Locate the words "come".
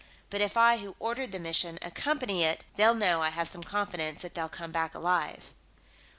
4.49-4.71